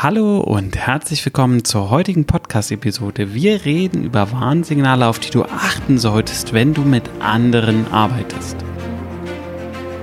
Hallo 0.00 0.38
und 0.38 0.76
herzlich 0.76 1.24
willkommen 1.26 1.64
zur 1.64 1.90
heutigen 1.90 2.24
Podcast-Episode. 2.24 3.34
Wir 3.34 3.64
reden 3.64 4.04
über 4.04 4.30
Warnsignale, 4.30 5.04
auf 5.04 5.18
die 5.18 5.30
du 5.30 5.42
achten 5.42 5.98
solltest, 5.98 6.52
wenn 6.52 6.72
du 6.72 6.82
mit 6.82 7.02
anderen 7.18 7.84
arbeitest. 7.90 8.56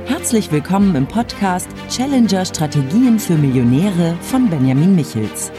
Herzlich 0.06 0.52
willkommen 0.52 0.98
im 0.98 1.08
Podcast 1.08 1.70
Challenger 1.90 2.44
Strategien 2.44 3.18
für 3.18 3.36
Millionäre 3.36 4.18
von 4.20 4.50
Benjamin 4.50 4.98
Michels. 4.98 5.50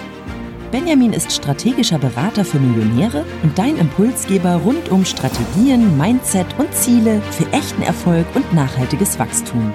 Benjamin 0.71 1.15
ist 1.15 1.33
strategischer 1.33 1.99
Berater 1.99 2.45
für 2.45 2.59
Millionäre 2.59 3.25
und 3.43 3.57
dein 3.57 3.79
Impulsgeber 3.79 4.57
rund 4.57 4.91
um 4.91 5.07
Strategien, 5.07 5.97
Mindset 5.97 6.47
und 6.59 6.75
Ziele 6.75 7.23
für 7.31 7.51
echten 7.55 7.81
Erfolg 7.81 8.27
und 8.35 8.53
nachhaltiges 8.53 9.19
Wachstum. 9.19 9.73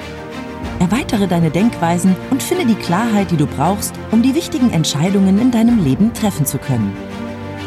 Erweitere 0.81 1.27
deine 1.27 1.51
Denkweisen 1.51 2.15
und 2.31 2.41
finde 2.41 2.65
die 2.65 2.73
Klarheit, 2.73 3.29
die 3.29 3.37
du 3.37 3.45
brauchst, 3.45 3.93
um 4.09 4.23
die 4.23 4.33
wichtigen 4.33 4.71
Entscheidungen 4.71 5.39
in 5.39 5.51
deinem 5.51 5.83
Leben 5.83 6.11
treffen 6.11 6.43
zu 6.43 6.57
können. 6.57 6.91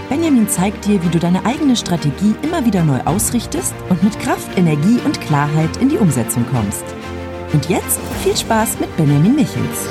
Benjamin 0.09 0.48
zeigt 0.48 0.84
dir, 0.84 1.00
wie 1.00 1.09
du 1.10 1.20
deine 1.20 1.46
eigene 1.46 1.77
Strategie 1.77 2.34
immer 2.42 2.66
wieder 2.66 2.82
neu 2.82 2.98
ausrichtest 3.05 3.72
und 3.88 4.02
mit 4.02 4.19
Kraft, 4.19 4.58
Energie 4.58 4.98
und 5.05 5.20
Klarheit 5.20 5.77
in 5.77 5.91
die 5.91 5.96
Umsetzung 5.96 6.45
kommst. 6.50 6.82
Und 7.52 7.69
jetzt 7.69 8.00
viel 8.24 8.36
Spaß 8.36 8.80
mit 8.80 8.96
Benjamin 8.96 9.36
Michels. 9.36 9.86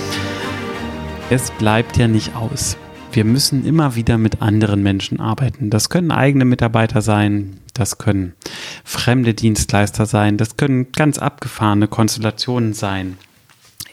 Es 1.30 1.50
bleibt 1.52 1.96
ja 1.96 2.10
nicht 2.10 2.36
aus. 2.36 2.76
Wir 3.14 3.26
müssen 3.26 3.64
immer 3.64 3.96
wieder 3.96 4.18
mit 4.18 4.42
anderen 4.42 4.82
Menschen 4.82 5.20
arbeiten. 5.20 5.70
Das 5.70 5.90
können 5.90 6.10
eigene 6.10 6.46
Mitarbeiter 6.46 7.04
sein, 7.04 7.60
das 7.76 8.00
können 8.00 8.34
fremde 8.84 9.36
Dienstleister 9.36 10.08
sein, 10.08 10.38
das 10.38 10.58
können 10.58 10.92
ganz 10.92 11.20
abgefahrene 11.20 11.88
Konstellationen 11.88 12.74
sein 12.74 13.18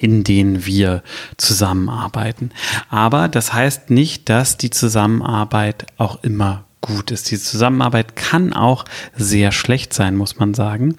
in 0.02 0.24
denen 0.24 0.65
wir 0.65 1.02
zusammenarbeiten. 1.37 2.52
Aber 2.88 3.29
das 3.29 3.52
heißt 3.52 3.91
nicht, 3.91 4.30
dass 4.30 4.56
die 4.56 4.70
Zusammenarbeit 4.70 5.84
auch 5.98 6.23
immer 6.24 6.65
gut 6.80 7.10
ist. 7.10 7.30
Die 7.30 7.38
Zusammenarbeit 7.38 8.16
kann 8.16 8.54
auch 8.54 8.87
sehr 9.15 9.52
schlecht 9.52 9.93
sein, 9.93 10.16
muss 10.16 10.38
man 10.38 10.54
sagen. 10.54 10.96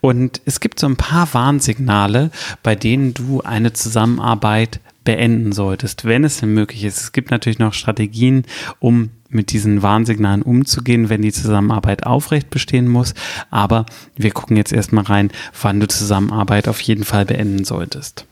Und 0.00 0.40
es 0.46 0.60
gibt 0.60 0.80
so 0.80 0.86
ein 0.86 0.96
paar 0.96 1.28
Warnsignale, 1.34 2.30
bei 2.62 2.74
denen 2.74 3.12
du 3.12 3.42
eine 3.42 3.74
Zusammenarbeit 3.74 4.80
beenden 5.10 5.50
solltest, 5.50 6.04
wenn 6.04 6.22
es 6.22 6.38
denn 6.38 6.54
möglich 6.54 6.84
ist. 6.84 7.00
Es 7.00 7.10
gibt 7.10 7.32
natürlich 7.32 7.58
noch 7.58 7.74
Strategien, 7.74 8.44
um 8.78 9.10
mit 9.28 9.50
diesen 9.50 9.82
Warnsignalen 9.82 10.42
umzugehen, 10.42 11.08
wenn 11.08 11.22
die 11.22 11.32
Zusammenarbeit 11.32 12.06
aufrecht 12.06 12.48
bestehen 12.48 12.86
muss. 12.86 13.14
Aber 13.50 13.86
wir 14.14 14.30
gucken 14.30 14.56
jetzt 14.56 14.72
erstmal 14.72 15.02
rein, 15.02 15.32
wann 15.60 15.80
du 15.80 15.88
Zusammenarbeit 15.88 16.68
auf 16.68 16.80
jeden 16.80 17.02
Fall 17.02 17.24
beenden 17.24 17.64
solltest. 17.64 18.24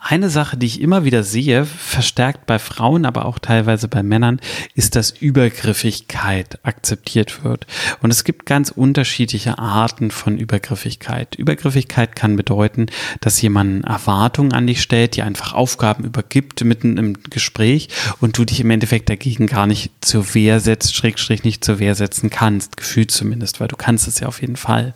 Eine 0.00 0.30
Sache, 0.30 0.56
die 0.56 0.66
ich 0.66 0.80
immer 0.80 1.04
wieder 1.04 1.22
sehe, 1.22 1.64
verstärkt 1.64 2.46
bei 2.46 2.58
Frauen, 2.58 3.04
aber 3.06 3.26
auch 3.26 3.38
teilweise 3.38 3.88
bei 3.88 4.02
Männern, 4.02 4.40
ist, 4.74 4.96
dass 4.96 5.10
Übergriffigkeit 5.10 6.58
akzeptiert 6.64 7.44
wird. 7.44 7.66
Und 8.02 8.10
es 8.10 8.24
gibt 8.24 8.46
ganz 8.46 8.70
unterschiedliche 8.70 9.58
Arten 9.58 10.10
von 10.10 10.38
Übergriffigkeit. 10.38 11.34
Übergriffigkeit 11.34 12.14
kann 12.16 12.36
bedeuten, 12.36 12.86
dass 13.20 13.40
jemand 13.40 13.84
Erwartungen 13.84 14.52
an 14.52 14.66
dich 14.66 14.82
stellt, 14.82 15.16
dir 15.16 15.24
einfach 15.24 15.52
Aufgaben 15.52 16.04
übergibt 16.04 16.64
mitten 16.64 16.96
im 16.96 17.14
Gespräch 17.30 17.88
und 18.20 18.38
du 18.38 18.44
dich 18.44 18.60
im 18.60 18.70
Endeffekt 18.70 19.08
dagegen 19.08 19.46
gar 19.46 19.66
nicht 19.66 19.90
zur 20.00 20.34
Wehr 20.34 20.60
setzt, 20.60 20.94
schrägstrich 20.94 21.44
nicht 21.44 21.64
zur 21.64 21.78
Wehr 21.78 21.94
setzen 21.94 22.30
kannst, 22.30 22.76
gefühlt 22.76 23.10
zumindest, 23.10 23.60
weil 23.60 23.68
du 23.68 23.76
kannst 23.76 24.08
es 24.08 24.20
ja 24.20 24.28
auf 24.28 24.40
jeden 24.40 24.56
Fall. 24.56 24.94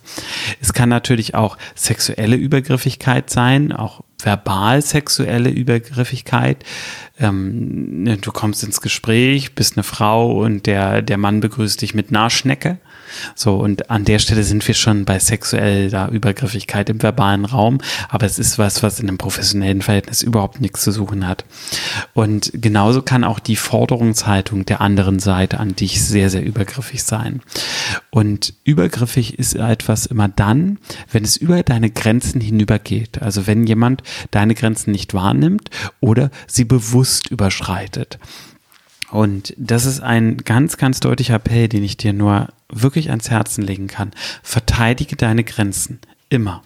Es 0.60 0.72
kann 0.72 0.88
natürlich 0.88 1.34
auch 1.34 1.56
sexuelle 1.74 2.36
Übergriffigkeit 2.36 3.30
sein, 3.30 3.72
auch 3.72 4.02
verbal 4.24 4.82
sexuelle 4.82 5.50
Übergriffigkeit. 5.50 6.64
Ähm, 7.18 8.04
ne, 8.04 8.16
du 8.16 8.32
kommst 8.32 8.64
ins 8.64 8.80
Gespräch, 8.80 9.54
bist 9.54 9.76
eine 9.76 9.84
Frau 9.84 10.42
und 10.42 10.66
der, 10.66 11.02
der 11.02 11.18
Mann 11.18 11.40
begrüßt 11.40 11.82
dich 11.82 11.94
mit 11.94 12.10
Naschnecke. 12.10 12.78
So, 13.34 13.56
und 13.56 13.90
an 13.90 14.04
der 14.04 14.18
Stelle 14.18 14.44
sind 14.44 14.66
wir 14.66 14.74
schon 14.74 15.04
bei 15.04 15.18
sexueller 15.18 16.10
Übergriffigkeit 16.10 16.88
im 16.90 17.02
verbalen 17.02 17.44
Raum, 17.44 17.78
aber 18.08 18.26
es 18.26 18.38
ist 18.38 18.58
was, 18.58 18.82
was 18.82 19.00
in 19.00 19.08
einem 19.08 19.18
professionellen 19.18 19.82
Verhältnis 19.82 20.22
überhaupt 20.22 20.60
nichts 20.60 20.82
zu 20.82 20.92
suchen 20.92 21.26
hat. 21.26 21.44
Und 22.14 22.50
genauso 22.54 23.02
kann 23.02 23.24
auch 23.24 23.38
die 23.38 23.56
Forderungshaltung 23.56 24.66
der 24.66 24.80
anderen 24.80 25.18
Seite 25.18 25.60
an 25.60 25.76
dich 25.76 26.02
sehr, 26.02 26.30
sehr 26.30 26.44
übergriffig 26.44 27.02
sein. 27.02 27.40
Und 28.10 28.54
übergriffig 28.64 29.38
ist 29.38 29.54
etwas 29.54 30.06
immer 30.06 30.28
dann, 30.28 30.78
wenn 31.10 31.24
es 31.24 31.36
über 31.36 31.62
deine 31.62 31.90
Grenzen 31.90 32.40
hinübergeht. 32.40 33.22
Also 33.22 33.46
wenn 33.46 33.66
jemand 33.66 34.02
deine 34.30 34.54
Grenzen 34.54 34.90
nicht 34.92 35.14
wahrnimmt 35.14 35.70
oder 36.00 36.30
sie 36.46 36.64
bewusst 36.64 37.30
überschreitet. 37.30 38.18
Und 39.10 39.54
das 39.56 39.86
ist 39.86 40.00
ein 40.00 40.38
ganz, 40.38 40.76
ganz 40.76 41.00
deutlicher 41.00 41.34
Appell, 41.34 41.68
den 41.68 41.82
ich 41.82 41.96
dir 41.96 42.12
nur 42.12 42.48
wirklich 42.72 43.10
ans 43.10 43.30
Herzen 43.30 43.62
legen 43.62 43.86
kann. 43.86 44.12
Verteidige 44.42 45.16
deine 45.16 45.44
Grenzen. 45.44 46.00
Immer. 46.28 46.62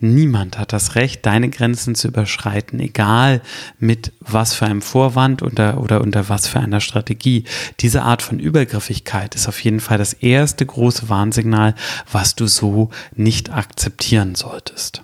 Niemand 0.00 0.58
hat 0.58 0.72
das 0.72 0.94
Recht, 0.94 1.24
deine 1.26 1.48
Grenzen 1.48 1.94
zu 1.94 2.08
überschreiten, 2.08 2.80
egal 2.80 3.40
mit 3.78 4.12
was 4.20 4.54
für 4.54 4.66
einem 4.66 4.82
Vorwand 4.82 5.42
oder, 5.42 5.80
oder 5.80 6.00
unter 6.00 6.28
was 6.28 6.46
für 6.48 6.60
einer 6.60 6.80
Strategie. 6.80 7.44
Diese 7.80 8.02
Art 8.02 8.22
von 8.22 8.40
Übergriffigkeit 8.40 9.34
ist 9.34 9.48
auf 9.48 9.62
jeden 9.62 9.80
Fall 9.80 9.98
das 9.98 10.12
erste 10.12 10.66
große 10.66 11.08
Warnsignal, 11.08 11.74
was 12.10 12.34
du 12.34 12.46
so 12.46 12.90
nicht 13.14 13.50
akzeptieren 13.50 14.34
solltest. 14.34 15.02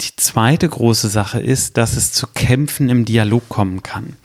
Die 0.00 0.14
zweite 0.14 0.68
große 0.68 1.08
Sache 1.08 1.40
ist, 1.40 1.76
dass 1.76 1.96
es 1.96 2.12
zu 2.12 2.28
Kämpfen 2.28 2.88
im 2.88 3.04
Dialog 3.04 3.48
kommen 3.48 3.82
kann. 3.82 4.16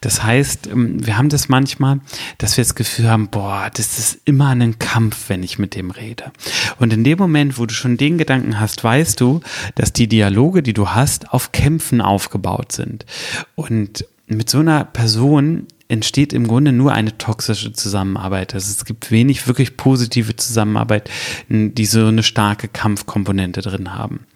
Das 0.00 0.22
heißt, 0.22 0.68
ähm, 0.68 1.04
wir 1.04 1.18
haben 1.18 1.28
das 1.28 1.48
manchmal, 1.48 2.00
dass 2.38 2.56
wir 2.56 2.64
das 2.64 2.74
Gefühl 2.74 3.08
haben, 3.08 3.28
boah, 3.28 3.70
das 3.72 3.98
ist 3.98 4.20
immer 4.24 4.48
ein 4.48 4.78
Kampf, 4.78 5.28
wenn 5.28 5.42
ich 5.42 5.58
mit 5.58 5.74
dem 5.74 5.90
rede. 5.90 6.32
Und 6.78 6.92
in 6.92 7.04
dem 7.04 7.18
Moment, 7.18 7.58
wo 7.58 7.66
du 7.66 7.74
schon 7.74 7.96
den 7.96 8.18
Gedanken 8.18 8.60
hast, 8.60 8.82
weißt 8.82 9.20
du, 9.20 9.40
dass 9.74 9.92
die 9.92 10.08
Dialoge, 10.08 10.62
die 10.62 10.74
du 10.74 10.90
hast, 10.90 11.32
auf 11.32 11.52
Kämpfen 11.52 12.00
aufgebaut 12.00 12.72
sind. 12.72 13.06
Und 13.54 14.04
mit 14.26 14.50
so 14.50 14.58
einer 14.58 14.84
Person 14.84 15.66
entsteht 15.88 16.34
im 16.34 16.46
Grunde 16.46 16.72
nur 16.72 16.92
eine 16.92 17.16
toxische 17.16 17.72
Zusammenarbeit. 17.72 18.54
Also 18.54 18.70
es 18.70 18.84
gibt 18.84 19.10
wenig 19.10 19.46
wirklich 19.46 19.76
positive 19.78 20.36
Zusammenarbeit, 20.36 21.10
die 21.48 21.86
so 21.86 22.06
eine 22.06 22.22
starke 22.22 22.68
Kampfkomponente 22.68 23.62
drin 23.62 23.94
haben 23.94 24.26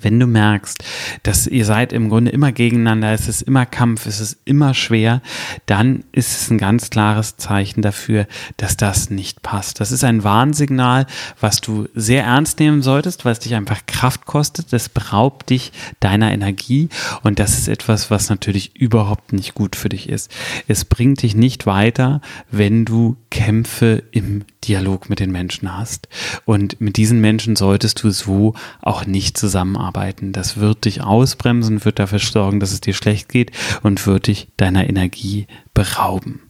wenn 0.00 0.18
du 0.18 0.26
merkst, 0.26 0.84
dass 1.22 1.46
ihr 1.46 1.64
seid 1.64 1.92
im 1.92 2.08
Grunde 2.08 2.30
immer 2.30 2.52
gegeneinander, 2.52 3.12
es 3.12 3.28
ist 3.28 3.42
immer 3.42 3.66
Kampf, 3.66 4.06
es 4.06 4.20
ist 4.20 4.38
immer 4.44 4.74
schwer, 4.74 5.22
dann 5.66 6.04
ist 6.12 6.40
es 6.40 6.50
ein 6.50 6.58
ganz 6.58 6.90
klares 6.90 7.36
Zeichen 7.36 7.82
dafür, 7.82 8.26
dass 8.56 8.76
das 8.76 9.10
nicht 9.10 9.42
passt. 9.42 9.80
Das 9.80 9.92
ist 9.92 10.04
ein 10.04 10.24
Warnsignal, 10.24 11.06
was 11.40 11.60
du 11.60 11.88
sehr 11.94 12.24
ernst 12.24 12.58
nehmen 12.58 12.82
solltest, 12.82 13.24
weil 13.24 13.32
es 13.32 13.38
dich 13.38 13.54
einfach 13.54 13.86
Kraft 13.86 14.26
kostet, 14.26 14.72
das 14.72 14.88
beraubt 14.88 15.50
dich 15.50 15.72
deiner 16.00 16.32
Energie 16.32 16.88
und 17.22 17.38
das 17.38 17.58
ist 17.58 17.68
etwas, 17.68 18.10
was 18.10 18.28
natürlich 18.28 18.76
überhaupt 18.76 19.32
nicht 19.32 19.54
gut 19.54 19.76
für 19.76 19.88
dich 19.88 20.08
ist. 20.08 20.30
Es 20.68 20.84
bringt 20.84 21.22
dich 21.22 21.34
nicht 21.34 21.66
weiter, 21.66 22.20
wenn 22.50 22.84
du 22.84 23.16
Kämpfe 23.30 24.02
im 24.10 24.44
Dialog 24.66 25.08
mit 25.08 25.20
den 25.20 25.32
Menschen 25.32 25.76
hast. 25.76 26.08
Und 26.44 26.80
mit 26.80 26.96
diesen 26.96 27.20
Menschen 27.20 27.56
solltest 27.56 28.02
du 28.02 28.10
so 28.10 28.54
auch 28.80 29.06
nicht 29.06 29.38
zusammenarbeiten. 29.38 30.32
Das 30.32 30.56
wird 30.58 30.84
dich 30.84 31.02
ausbremsen, 31.02 31.84
wird 31.84 31.98
dafür 31.98 32.18
sorgen, 32.18 32.60
dass 32.60 32.72
es 32.72 32.80
dir 32.80 32.94
schlecht 32.94 33.28
geht 33.28 33.52
und 33.82 34.06
wird 34.06 34.26
dich 34.26 34.48
deiner 34.56 34.88
Energie 34.88 35.46
berauben. 35.74 36.40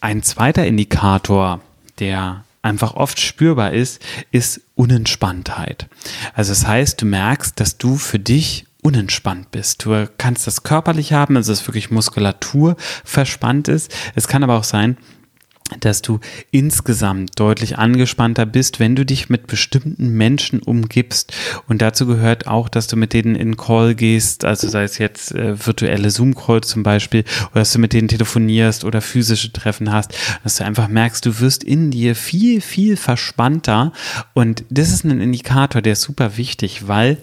Ein 0.00 0.22
zweiter 0.22 0.66
Indikator, 0.66 1.60
der 1.98 2.44
einfach 2.62 2.94
oft 2.94 3.20
spürbar 3.20 3.72
ist, 3.72 4.02
ist 4.30 4.60
Unentspanntheit. 4.74 5.88
Also 6.34 6.52
das 6.52 6.66
heißt, 6.66 7.02
du 7.02 7.06
merkst, 7.06 7.58
dass 7.58 7.78
du 7.78 7.96
für 7.96 8.18
dich 8.18 8.66
unentspannt 8.82 9.50
bist. 9.50 9.84
Du 9.84 10.08
kannst 10.18 10.46
das 10.46 10.64
körperlich 10.64 11.12
haben, 11.12 11.36
also 11.36 11.52
dass 11.52 11.66
wirklich 11.68 11.90
Muskulatur 11.90 12.76
verspannt 13.04 13.68
ist. 13.68 13.94
Es 14.14 14.26
kann 14.26 14.42
aber 14.42 14.58
auch 14.58 14.64
sein, 14.64 14.96
dass 15.80 16.02
du 16.02 16.20
insgesamt 16.50 17.38
deutlich 17.38 17.78
angespannter 17.78 18.46
bist, 18.46 18.80
wenn 18.80 18.96
du 18.96 19.04
dich 19.04 19.28
mit 19.28 19.46
bestimmten 19.46 20.10
Menschen 20.10 20.60
umgibst. 20.60 21.32
Und 21.68 21.82
dazu 21.82 22.06
gehört 22.06 22.46
auch, 22.46 22.68
dass 22.68 22.86
du 22.86 22.96
mit 22.96 23.12
denen 23.12 23.34
in 23.34 23.56
Call 23.56 23.94
gehst, 23.94 24.44
also 24.44 24.68
sei 24.68 24.84
es 24.84 24.98
jetzt 24.98 25.32
äh, 25.32 25.66
virtuelle 25.66 26.10
Zoom-Call 26.10 26.62
zum 26.62 26.82
Beispiel, 26.82 27.24
oder 27.50 27.60
dass 27.60 27.72
du 27.72 27.78
mit 27.78 27.92
denen 27.92 28.08
telefonierst 28.08 28.84
oder 28.84 29.00
physische 29.00 29.52
Treffen 29.52 29.92
hast, 29.92 30.14
dass 30.44 30.56
du 30.56 30.64
einfach 30.64 30.88
merkst, 30.88 31.24
du 31.26 31.40
wirst 31.40 31.64
in 31.64 31.90
dir 31.90 32.14
viel, 32.14 32.60
viel 32.60 32.96
verspannter. 32.96 33.92
Und 34.34 34.64
das 34.70 34.90
ist 34.90 35.04
ein 35.04 35.20
Indikator, 35.20 35.82
der 35.82 35.94
ist 35.94 36.02
super 36.02 36.36
wichtig, 36.36 36.88
weil 36.88 37.18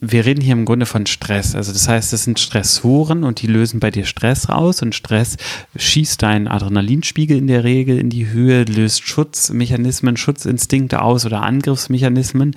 wir 0.00 0.26
reden 0.26 0.42
hier 0.42 0.52
im 0.52 0.64
Grunde 0.64 0.86
von 0.86 1.06
Stress. 1.06 1.54
Also 1.54 1.72
das 1.72 1.88
heißt, 1.88 2.12
es 2.12 2.24
sind 2.24 2.38
Stressoren 2.38 3.24
und 3.24 3.40
die 3.40 3.46
lösen 3.46 3.80
bei 3.80 3.90
dir 3.90 4.04
Stress 4.04 4.48
raus 4.48 4.82
und 4.82 4.94
Stress 4.94 5.36
schießt 5.76 6.22
deinen 6.22 6.48
Adrenalinspiegel 6.48 7.36
in 7.36 7.46
der 7.46 7.64
Regel 7.64 7.98
in 7.98 8.10
die 8.10 8.28
Höhe, 8.28 8.64
löst 8.64 9.06
Schutzmechanismen, 9.06 10.16
Schutzinstinkte 10.16 11.00
aus 11.00 11.24
oder 11.24 11.42
Angriffsmechanismen 11.42 12.56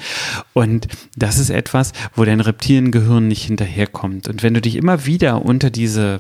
und 0.54 0.88
das 1.16 1.40
ist 1.40 1.50
etwas, 1.50 1.94
wo 2.14 2.26
dein 2.26 2.42
Reptiliengehirn 2.42 3.28
nicht 3.28 3.46
hinterherkommt. 3.46 4.28
Und 4.28 4.44
wenn 4.44 4.54
du 4.54 4.62
dich 4.62 4.76
immer 4.76 5.06
wieder 5.06 5.46
unter 5.46 5.70
diese 5.70 6.20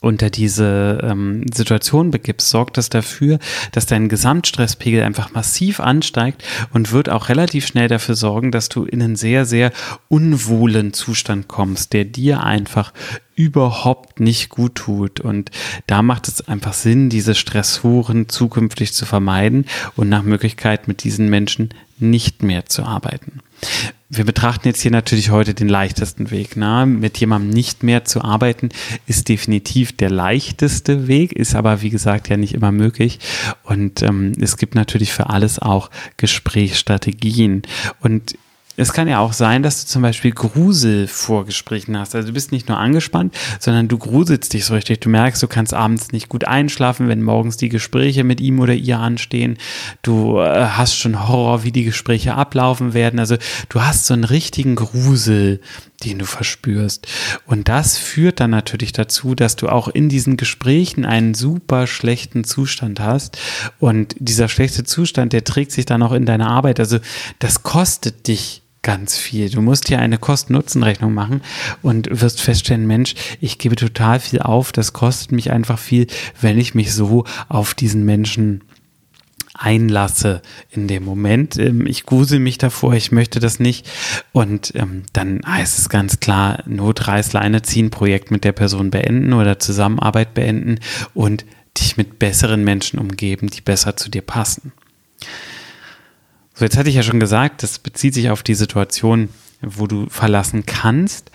unter 0.00 0.30
diese 0.30 1.00
ähm, 1.02 1.44
Situation 1.52 2.10
begibst, 2.10 2.50
sorgt 2.50 2.76
das 2.76 2.88
dafür, 2.88 3.38
dass 3.72 3.86
dein 3.86 4.08
Gesamtstresspegel 4.08 5.02
einfach 5.02 5.32
massiv 5.32 5.80
ansteigt 5.80 6.44
und 6.72 6.92
wird 6.92 7.08
auch 7.08 7.28
relativ 7.28 7.66
schnell 7.66 7.88
dafür 7.88 8.14
sorgen, 8.14 8.52
dass 8.52 8.68
du 8.68 8.84
in 8.84 9.02
einen 9.02 9.16
sehr, 9.16 9.44
sehr 9.44 9.72
unwohlen 10.08 10.92
Zustand 10.92 11.48
kommst, 11.48 11.92
der 11.92 12.04
dir 12.04 12.44
einfach 12.44 12.92
überhaupt 13.38 14.20
nicht 14.20 14.48
gut 14.48 14.74
tut. 14.74 15.20
Und 15.20 15.50
da 15.86 16.02
macht 16.02 16.28
es 16.28 16.46
einfach 16.48 16.72
Sinn, 16.72 17.08
diese 17.08 17.34
Stressoren 17.34 18.28
zukünftig 18.28 18.92
zu 18.92 19.06
vermeiden 19.06 19.66
und 19.96 20.08
nach 20.08 20.22
Möglichkeit 20.22 20.88
mit 20.88 21.04
diesen 21.04 21.30
Menschen 21.30 21.70
nicht 21.98 22.42
mehr 22.42 22.66
zu 22.66 22.82
arbeiten 22.82 23.40
wir 24.10 24.24
betrachten 24.24 24.68
jetzt 24.68 24.80
hier 24.80 24.90
natürlich 24.90 25.30
heute 25.30 25.52
den 25.52 25.68
leichtesten 25.68 26.30
Weg. 26.30 26.56
Na? 26.56 26.86
Mit 26.86 27.18
jemandem 27.18 27.50
nicht 27.50 27.82
mehr 27.82 28.04
zu 28.04 28.22
arbeiten 28.22 28.70
ist 29.06 29.28
definitiv 29.28 29.96
der 29.96 30.10
leichteste 30.10 31.08
Weg, 31.08 31.32
ist 31.32 31.54
aber 31.54 31.82
wie 31.82 31.90
gesagt 31.90 32.28
ja 32.28 32.36
nicht 32.36 32.54
immer 32.54 32.72
möglich. 32.72 33.18
Und 33.64 34.02
ähm, 34.02 34.32
es 34.40 34.56
gibt 34.56 34.74
natürlich 34.74 35.12
für 35.12 35.28
alles 35.28 35.58
auch 35.58 35.90
Gesprächsstrategien. 36.16 37.62
Und 38.00 38.38
es 38.78 38.92
kann 38.92 39.08
ja 39.08 39.18
auch 39.18 39.32
sein, 39.32 39.64
dass 39.64 39.82
du 39.82 39.88
zum 39.88 40.02
Beispiel 40.02 40.30
Grusel 40.30 41.08
vor 41.08 41.44
Gesprächen 41.44 41.98
hast. 41.98 42.14
Also 42.14 42.28
du 42.28 42.34
bist 42.34 42.52
nicht 42.52 42.68
nur 42.68 42.78
angespannt, 42.78 43.36
sondern 43.58 43.88
du 43.88 43.98
gruselst 43.98 44.52
dich 44.52 44.64
so 44.64 44.74
richtig. 44.74 45.00
Du 45.00 45.08
merkst, 45.08 45.42
du 45.42 45.48
kannst 45.48 45.74
abends 45.74 46.12
nicht 46.12 46.28
gut 46.28 46.44
einschlafen, 46.44 47.08
wenn 47.08 47.20
morgens 47.20 47.56
die 47.56 47.70
Gespräche 47.70 48.22
mit 48.22 48.40
ihm 48.40 48.60
oder 48.60 48.74
ihr 48.74 49.00
anstehen. 49.00 49.58
Du 50.02 50.38
äh, 50.38 50.68
hast 50.68 50.94
schon 50.94 51.28
Horror, 51.28 51.64
wie 51.64 51.72
die 51.72 51.82
Gespräche 51.82 52.34
ablaufen 52.34 52.94
werden. 52.94 53.18
Also 53.18 53.36
du 53.68 53.82
hast 53.82 54.06
so 54.06 54.14
einen 54.14 54.22
richtigen 54.22 54.76
Grusel, 54.76 55.60
den 56.04 56.20
du 56.20 56.24
verspürst. 56.24 57.08
Und 57.46 57.68
das 57.68 57.98
führt 57.98 58.38
dann 58.38 58.50
natürlich 58.50 58.92
dazu, 58.92 59.34
dass 59.34 59.56
du 59.56 59.68
auch 59.68 59.88
in 59.88 60.08
diesen 60.08 60.36
Gesprächen 60.36 61.04
einen 61.04 61.34
super 61.34 61.88
schlechten 61.88 62.44
Zustand 62.44 63.00
hast. 63.00 63.38
Und 63.80 64.14
dieser 64.20 64.48
schlechte 64.48 64.84
Zustand, 64.84 65.32
der 65.32 65.42
trägt 65.42 65.72
sich 65.72 65.84
dann 65.84 66.04
auch 66.04 66.12
in 66.12 66.26
deiner 66.26 66.48
Arbeit. 66.48 66.78
Also 66.78 66.98
das 67.40 67.64
kostet 67.64 68.28
dich 68.28 68.62
ganz 68.88 69.18
viel. 69.18 69.50
Du 69.50 69.60
musst 69.60 69.88
hier 69.88 69.98
eine 69.98 70.16
Kosten-Nutzen-Rechnung 70.16 71.12
machen 71.12 71.42
und 71.82 72.08
wirst 72.10 72.40
feststellen, 72.40 72.86
Mensch, 72.86 73.14
ich 73.38 73.58
gebe 73.58 73.76
total 73.76 74.18
viel 74.18 74.40
auf, 74.40 74.72
das 74.72 74.94
kostet 74.94 75.30
mich 75.30 75.50
einfach 75.50 75.78
viel, 75.78 76.06
wenn 76.40 76.58
ich 76.58 76.74
mich 76.74 76.94
so 76.94 77.24
auf 77.50 77.74
diesen 77.74 78.06
Menschen 78.06 78.64
einlasse 79.52 80.40
in 80.70 80.88
dem 80.88 81.04
Moment. 81.04 81.58
Ähm, 81.58 81.86
ich 81.86 82.06
grusel 82.06 82.38
mich 82.38 82.56
davor, 82.56 82.94
ich 82.94 83.12
möchte 83.12 83.40
das 83.40 83.60
nicht. 83.60 83.86
Und 84.32 84.72
ähm, 84.74 85.02
dann 85.12 85.42
heißt 85.46 85.78
es 85.78 85.90
ganz 85.90 86.18
klar, 86.18 86.62
Notreißleine 86.64 87.60
ziehen, 87.60 87.90
Projekt 87.90 88.30
mit 88.30 88.42
der 88.42 88.52
Person 88.52 88.88
beenden 88.88 89.34
oder 89.34 89.58
Zusammenarbeit 89.58 90.32
beenden 90.32 90.78
und 91.12 91.44
dich 91.76 91.98
mit 91.98 92.18
besseren 92.18 92.64
Menschen 92.64 92.98
umgeben, 92.98 93.48
die 93.48 93.60
besser 93.60 93.98
zu 93.98 94.08
dir 94.08 94.22
passen. 94.22 94.72
So, 96.58 96.64
jetzt 96.64 96.76
hatte 96.76 96.88
ich 96.88 96.96
ja 96.96 97.04
schon 97.04 97.20
gesagt, 97.20 97.62
das 97.62 97.78
bezieht 97.78 98.14
sich 98.14 98.30
auf 98.30 98.42
die 98.42 98.56
Situation, 98.56 99.28
wo 99.62 99.86
du 99.86 100.08
verlassen 100.08 100.66
kannst, 100.66 101.30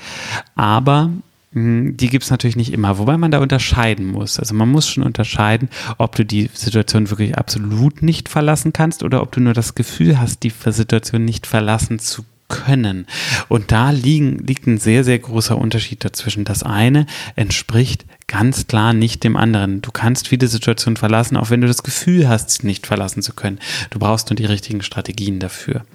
aber 0.54 1.12
hm, 1.54 1.96
die 1.96 2.10
gibt 2.10 2.26
es 2.26 2.30
natürlich 2.30 2.58
nicht 2.58 2.74
immer, 2.74 2.98
wobei 2.98 3.16
man 3.16 3.32
da 3.32 3.40
unterscheiden 3.40 4.08
muss. 4.08 4.38
Also 4.38 4.54
man 4.54 4.68
muss 4.68 4.90
schon 4.90 5.02
unterscheiden, 5.02 5.70
ob 5.98 6.18
du 6.18 6.26
die 6.26 6.50
Situation 6.54 7.10
wirklich 7.10 7.38
absolut 7.38 8.02
nicht 8.02 8.28
verlassen 8.28 8.74
kannst 8.74 9.02
oder 9.02 9.22
ob 9.22 9.32
du 9.32 9.40
nur 9.40 9.54
das 9.54 9.76
Gefühl 9.76 10.20
hast, 10.20 10.44
die 10.44 10.52
Situation 10.52 11.24
nicht 11.24 11.48
verlassen 11.48 12.00
zu 12.00 12.26
können. 12.48 13.08
Und 13.48 13.72
da 13.72 13.92
liegen, 13.92 14.40
liegt 14.40 14.68
ein 14.68 14.78
sehr, 14.78 15.04
sehr 15.04 15.20
großer 15.20 15.58
Unterschied 15.58 16.04
dazwischen. 16.04 16.46
Das 16.46 16.64
eine 16.64 17.06
entspricht 17.36 18.06
ganz 18.28 18.68
klar 18.68 18.94
nicht 18.94 19.24
dem 19.24 19.36
anderen. 19.36 19.82
Du 19.82 19.92
kannst 19.92 20.28
viele 20.28 20.48
Situationen 20.48 20.98
verlassen, 20.98 21.38
auch 21.38 21.50
wenn 21.50 21.62
du 21.62 21.68
das 21.68 21.84
Gefühl 21.84 22.28
hast, 22.28 22.50
sie 22.50 22.68
nicht 22.68 22.88
verlassen 22.88 23.22
zu 23.22 23.34
können. 23.34 23.60
Du 23.90 24.00
brauchst 24.00 24.30
nur 24.30 24.36
die 24.36 24.46
richtigen 24.46 24.82
Strategien 24.82 25.40
dafür. 25.40 25.86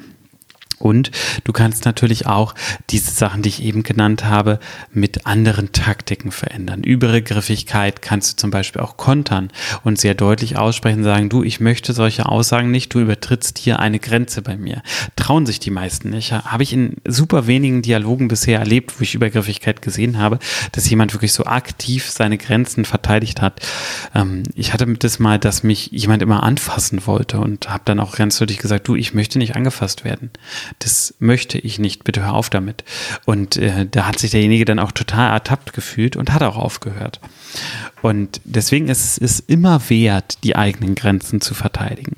Und 0.79 1.11
du 1.45 1.53
kannst 1.53 1.85
natürlich 1.85 2.27
auch 2.27 2.55
diese 2.91 3.11
Sachen, 3.11 3.43
die 3.43 3.49
ich 3.49 3.63
eben 3.63 3.83
genannt 3.83 4.25
habe, 4.25 4.61
mit 4.93 5.27
anderen 5.27 5.73
Taktiken 5.73 6.31
verändern. 6.31 6.83
Übergriffigkeit 6.83 8.01
kannst 8.03 8.33
du 8.33 8.37
zum 8.37 8.51
Beispiel 8.51 8.81
auch 8.81 8.97
kontern 8.97 9.51
und 9.85 9.99
sehr 9.99 10.15
deutlich 10.15 10.57
aussprechen, 10.57 11.03
sagen, 11.03 11.29
du, 11.29 11.43
ich 11.43 11.61
möchte 11.61 11.93
solche 11.93 12.27
Aussagen 12.27 12.71
nicht, 12.71 12.95
du 12.95 13.01
übertrittst 13.01 13.59
hier 13.59 13.81
eine 13.81 13.99
Grenze 13.99 14.43
bei 14.43 14.57
mir. 14.57 14.83
Trauen 15.17 15.47
sich 15.47 15.59
die 15.59 15.71
meisten 15.71 16.11
nicht. 16.11 16.33
Habe 16.33 16.63
ich 16.63 16.73
in 16.73 16.97
super 17.07 17.47
wenigen 17.47 17.83
Dialogen 17.83 18.29
bisher 18.29 18.61
erlebt, 18.61 18.99
wo 18.99 19.03
ich 19.03 19.15
Übergriffigkeit 19.15 19.83
gesehen 19.83 20.19
habe, 20.19 20.39
dass 20.73 20.89
jemand 20.89 21.13
wirklich 21.13 21.33
so 21.33 21.45
aktiv 21.45 22.09
seine 22.09 22.39
Grenzen 22.39 22.85
verteidigt 22.85 23.43
hat. 23.43 23.61
Ähm, 24.15 24.45
ich 24.55 24.73
hatte 24.73 24.87
das 24.87 25.19
mal, 25.19 25.39
dass 25.39 25.63
mich 25.63 25.91
jemand 25.91 26.23
immer 26.23 26.43
anfassen 26.43 27.07
wollte 27.07 27.41
und 27.41 27.69
habe 27.69 27.83
dann 27.85 28.01
auch 28.01 28.17
ganz 28.17 28.39
deutlich 28.39 28.59
gesagt, 28.59 28.87
du, 28.87 28.95
ich 28.95 29.15
möchte 29.15 29.39
nicht 29.39 29.57
angefasst 29.57 30.05
werden 30.05 30.31
das 30.79 31.15
möchte 31.19 31.59
ich 31.59 31.79
nicht, 31.79 32.05
bitte 32.05 32.23
hör 32.23 32.35
auf 32.35 32.51
damit. 32.51 32.85
Und 33.25 33.57
äh, 33.57 33.87
da 33.87 34.07
hat 34.07 34.19
sich 34.19 34.31
derjenige 34.31 34.65
dann 34.65 34.79
auch 34.79 34.93
total 34.93 35.31
ertappt 35.31 35.73
gefühlt 35.73 36.17
und 36.17 36.33
hat 36.33 36.43
auch 36.43 36.57
aufgehört. 36.57 37.21
Und 38.03 38.41
deswegen 38.45 38.89
ist 38.89 39.21
es 39.21 39.41
immer 39.41 39.81
wert, 39.89 40.39
die 40.45 40.55
eigenen 40.57 40.95
Grenzen 40.95 41.41
zu 41.41 41.55
verteidigen. 41.55 42.17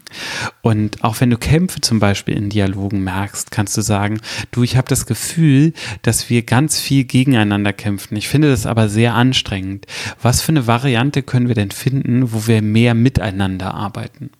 Und 0.61 1.03
auch 1.05 1.21
wenn 1.21 1.31
du 1.31 1.39
Kämpfe 1.39 1.81
zum 1.81 2.01
Beispiel 2.01 2.37
in 2.37 2.51
Dialogen 2.51 3.03
merkst, 3.03 3.51
kannst 3.51 3.77
du 3.77 3.81
sagen, 3.81 4.21
du, 4.51 4.63
ich 4.63 4.77
habe 4.77 4.89
das 4.89 5.07
Gefühl, 5.07 5.73
dass 6.03 6.29
wir 6.29 6.43
ganz 6.43 6.79
viel 6.79 7.05
gegeneinander 7.05 7.73
kämpfen. 7.73 8.17
Ich 8.17 8.29
finde 8.29 8.51
das 8.51 8.67
aber 8.67 8.89
sehr 8.89 9.15
anstrengend. 9.15 9.87
Was 10.21 10.43
für 10.43 10.53
eine 10.53 10.67
Variante 10.67 11.23
können 11.23 11.49
wir 11.49 11.55
denn 11.55 11.71
finden, 11.71 12.33
wo 12.33 12.47
wir 12.47 12.63
mehr 12.63 12.95
miteinander 12.95 13.75
arbeiten? 13.75 14.31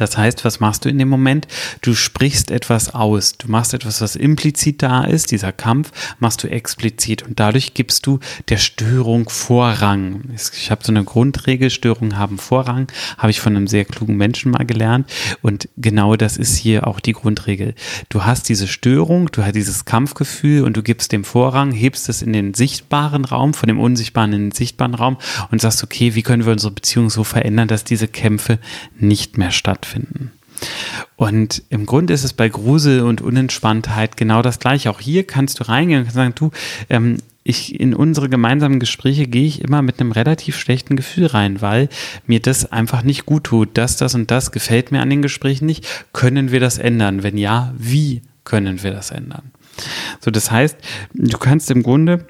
Das 0.00 0.16
heißt, 0.16 0.46
was 0.46 0.60
machst 0.60 0.86
du 0.86 0.88
in 0.88 0.98
dem 0.98 1.10
Moment? 1.10 1.46
Du 1.82 1.94
sprichst 1.94 2.50
etwas 2.50 2.94
aus. 2.94 3.36
Du 3.36 3.50
machst 3.50 3.74
etwas, 3.74 4.00
was 4.00 4.16
implizit 4.16 4.82
da 4.82 5.04
ist, 5.04 5.30
dieser 5.30 5.52
Kampf, 5.52 5.92
machst 6.18 6.42
du 6.42 6.48
explizit 6.48 7.22
und 7.22 7.38
dadurch 7.38 7.74
gibst 7.74 8.06
du 8.06 8.18
der 8.48 8.56
Störung 8.56 9.28
Vorrang. 9.28 10.22
Ich 10.34 10.70
habe 10.70 10.82
so 10.82 10.90
eine 10.90 11.04
Grundregel, 11.04 11.68
Störungen 11.68 12.16
haben 12.16 12.38
Vorrang, 12.38 12.90
habe 13.18 13.30
ich 13.30 13.40
von 13.40 13.54
einem 13.54 13.66
sehr 13.66 13.84
klugen 13.84 14.16
Menschen 14.16 14.52
mal 14.52 14.64
gelernt 14.64 15.10
und 15.42 15.68
genau 15.76 16.16
das 16.16 16.38
ist 16.38 16.56
hier 16.56 16.86
auch 16.86 17.00
die 17.00 17.12
Grundregel. 17.12 17.74
Du 18.08 18.24
hast 18.24 18.48
diese 18.48 18.68
Störung, 18.68 19.30
du 19.32 19.44
hast 19.44 19.54
dieses 19.54 19.84
Kampfgefühl 19.84 20.64
und 20.64 20.78
du 20.78 20.82
gibst 20.82 21.12
dem 21.12 21.24
Vorrang, 21.24 21.72
hebst 21.72 22.08
es 22.08 22.22
in 22.22 22.32
den 22.32 22.54
sichtbaren 22.54 23.26
Raum, 23.26 23.52
von 23.52 23.66
dem 23.66 23.78
unsichtbaren 23.78 24.32
in 24.32 24.40
den 24.46 24.52
sichtbaren 24.52 24.94
Raum 24.94 25.18
und 25.50 25.60
sagst, 25.60 25.84
okay, 25.84 26.14
wie 26.14 26.22
können 26.22 26.46
wir 26.46 26.52
unsere 26.52 26.72
Beziehung 26.72 27.10
so 27.10 27.22
verändern, 27.22 27.68
dass 27.68 27.84
diese 27.84 28.08
Kämpfe 28.08 28.58
nicht 28.98 29.36
mehr 29.36 29.50
stattfinden 29.50 29.89
stattfinden. 29.90 30.32
Und 31.16 31.62
im 31.70 31.86
Grunde 31.86 32.12
ist 32.12 32.24
es 32.24 32.32
bei 32.32 32.48
Grusel 32.48 33.00
und 33.00 33.22
Unentspanntheit 33.22 34.16
genau 34.16 34.42
das 34.42 34.58
gleiche. 34.58 34.90
Auch 34.90 35.00
hier 35.00 35.26
kannst 35.26 35.60
du 35.60 35.68
reingehen 35.68 36.04
und 36.04 36.12
sagen, 36.12 36.34
du, 36.34 36.50
ähm, 36.88 37.18
ich 37.42 37.80
in 37.80 37.94
unsere 37.94 38.28
gemeinsamen 38.28 38.78
Gespräche 38.80 39.26
gehe 39.26 39.46
ich 39.46 39.62
immer 39.62 39.80
mit 39.80 39.98
einem 39.98 40.12
relativ 40.12 40.58
schlechten 40.58 40.96
Gefühl 40.96 41.26
rein, 41.26 41.62
weil 41.62 41.88
mir 42.26 42.40
das 42.40 42.70
einfach 42.70 43.02
nicht 43.02 43.24
gut 43.24 43.44
tut. 43.44 43.70
Das, 43.74 43.96
das 43.96 44.14
und 44.14 44.30
das 44.30 44.52
gefällt 44.52 44.92
mir 44.92 45.00
an 45.00 45.08
den 45.08 45.22
Gesprächen 45.22 45.64
nicht. 45.64 45.86
Können 46.12 46.52
wir 46.52 46.60
das 46.60 46.76
ändern? 46.76 47.22
Wenn 47.22 47.38
ja, 47.38 47.72
wie 47.78 48.22
können 48.44 48.82
wir 48.82 48.92
das 48.92 49.10
ändern? 49.10 49.52
So, 50.20 50.30
das 50.30 50.50
heißt, 50.50 50.76
du 51.14 51.38
kannst 51.38 51.70
im 51.70 51.82
Grunde 51.82 52.26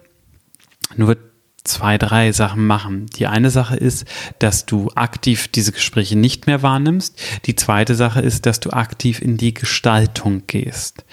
nur 0.97 1.17
zwei, 1.65 1.99
drei 1.99 2.33
Sachen 2.33 2.67
machen. 2.67 3.07
Die 3.17 3.27
eine 3.27 3.51
Sache 3.51 3.77
ist, 3.77 4.07
dass 4.39 4.65
du 4.65 4.91
aktiv 4.95 5.49
diese 5.49 5.73
Gespräche 5.73 6.17
nicht 6.17 6.47
mehr 6.47 6.63
wahrnimmst. 6.63 7.21
Die 7.45 7.55
zweite 7.55 7.95
Sache 7.95 8.21
ist, 8.21 8.47
dass 8.47 8.61
du 8.61 8.71
aktiv 8.71 9.21
in 9.21 9.37
die 9.37 9.53
Gestaltung 9.53 10.45
gehst. 10.47 11.05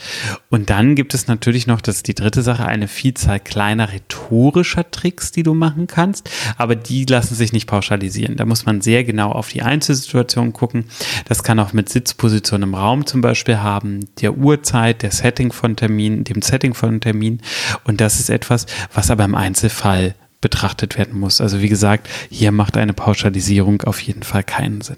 Und 0.50 0.70
dann 0.70 0.96
gibt 0.96 1.14
es 1.14 1.28
natürlich 1.28 1.68
noch, 1.68 1.82
das 1.82 1.98
ist 1.98 2.08
die 2.08 2.16
dritte 2.16 2.42
Sache, 2.42 2.66
eine 2.66 2.88
Vielzahl 2.88 3.40
kleiner 3.40 3.92
rhetorischer 3.92 4.90
Tricks, 4.90 5.32
die 5.32 5.44
du 5.44 5.54
machen 5.54 5.88
kannst, 5.88 6.30
aber 6.58 6.76
die 6.76 7.06
lassen 7.06 7.36
sich 7.36 7.52
nicht 7.52 7.68
pauschalisieren. 7.68 8.38
Da 8.38 8.46
muss 8.46 8.66
man 8.66 8.82
sehr 8.82 9.04
genau 9.04 9.32
auf 9.32 9.50
die 9.50 9.64
Einzelsituation 9.64 10.54
gucken. 10.54 10.86
Das 11.26 11.44
kann 11.44 11.60
auch 11.60 11.74
mit 11.74 11.90
Sitzposition 11.90 12.64
im 12.64 12.74
Raum 12.74 13.06
zum 13.06 13.22
Beispiel 13.22 13.58
haben, 13.58 14.08
der 14.22 14.38
Uhrzeit, 14.38 15.02
der 15.02 15.12
Setting 15.12 15.52
von 15.52 15.76
Termin, 15.76 16.24
dem 16.24 16.42
Setting 16.42 16.74
von 16.74 17.02
Termin. 17.02 17.42
Und 17.84 18.00
das 18.00 18.20
ist 18.20 18.30
etwas, 18.30 18.66
was 18.94 19.12
aber 19.12 19.26
im 19.26 19.36
Einzelfall 19.36 20.16
betrachtet 20.42 20.98
werden 20.98 21.20
muss. 21.20 21.42
Also 21.42 21.62
wie 21.62 21.70
gesagt, 21.70 22.08
hier 22.30 22.52
macht 22.52 22.78
eine 22.78 22.94
Pauschalisierung 22.94 23.82
auf 23.84 24.00
jeden 24.02 24.24
Fall 24.24 24.44
keinen 24.44 24.82
Sinn. 24.82 24.98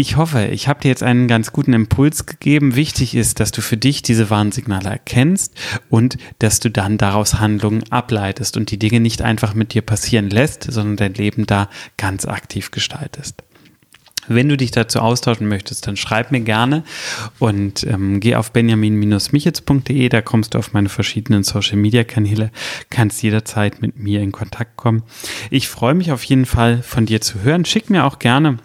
Ich 0.00 0.16
hoffe, 0.16 0.46
ich 0.46 0.66
habe 0.66 0.80
dir 0.80 0.88
jetzt 0.88 1.02
einen 1.02 1.28
ganz 1.28 1.52
guten 1.52 1.74
Impuls 1.74 2.24
gegeben. 2.24 2.74
Wichtig 2.74 3.14
ist, 3.14 3.38
dass 3.38 3.50
du 3.50 3.60
für 3.60 3.76
dich 3.76 4.00
diese 4.00 4.30
Warnsignale 4.30 4.88
erkennst 4.88 5.52
und 5.90 6.16
dass 6.38 6.58
du 6.58 6.70
dann 6.70 6.96
daraus 6.96 7.38
Handlungen 7.38 7.84
ableitest 7.90 8.56
und 8.56 8.70
die 8.70 8.78
Dinge 8.78 9.00
nicht 9.00 9.20
einfach 9.20 9.52
mit 9.52 9.74
dir 9.74 9.82
passieren 9.82 10.30
lässt, 10.30 10.64
sondern 10.72 10.96
dein 10.96 11.14
Leben 11.14 11.44
da 11.44 11.68
ganz 11.98 12.24
aktiv 12.24 12.70
gestaltest. 12.70 13.42
Wenn 14.30 14.48
du 14.48 14.56
dich 14.56 14.70
dazu 14.70 15.00
austauschen 15.00 15.48
möchtest, 15.48 15.86
dann 15.86 15.96
schreib 15.96 16.30
mir 16.30 16.40
gerne 16.40 16.84
und 17.38 17.84
ähm, 17.84 18.20
geh 18.20 18.36
auf 18.36 18.52
benjamin-michitz.de, 18.52 20.08
da 20.08 20.22
kommst 20.22 20.54
du 20.54 20.58
auf 20.58 20.72
meine 20.72 20.88
verschiedenen 20.88 21.42
Social-Media-Kanäle, 21.42 22.50
kannst 22.90 23.22
jederzeit 23.22 23.82
mit 23.82 23.98
mir 23.98 24.20
in 24.20 24.32
Kontakt 24.32 24.76
kommen. 24.76 25.02
Ich 25.50 25.68
freue 25.68 25.94
mich 25.94 26.12
auf 26.12 26.22
jeden 26.24 26.46
Fall 26.46 26.82
von 26.82 27.06
dir 27.06 27.20
zu 27.20 27.42
hören. 27.42 27.64
Schick 27.64 27.90
mir 27.90 28.04
auch 28.04 28.20
gerne 28.20 28.58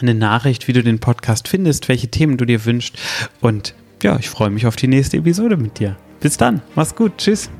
eine 0.00 0.14
Nachricht, 0.14 0.68
wie 0.68 0.72
du 0.72 0.82
den 0.82 1.00
Podcast 1.00 1.48
findest, 1.48 1.88
welche 1.88 2.08
Themen 2.08 2.36
du 2.36 2.44
dir 2.44 2.64
wünschst 2.64 2.96
und 3.40 3.74
ja, 4.02 4.18
ich 4.18 4.30
freue 4.30 4.50
mich 4.50 4.66
auf 4.66 4.76
die 4.76 4.88
nächste 4.88 5.16
Episode 5.16 5.56
mit 5.56 5.78
dir. 5.78 5.96
Bis 6.20 6.36
dann, 6.36 6.62
mach's 6.74 6.94
gut, 6.94 7.18
tschüss. 7.18 7.50